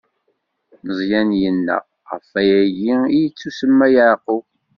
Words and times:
Meẓyan 0.85 1.29
yenna: 1.41 1.77
Ɣef 2.09 2.25
wayagi 2.33 2.95
i 3.17 3.19
yettusemma 3.23 3.87
Yeɛqub! 3.93 4.45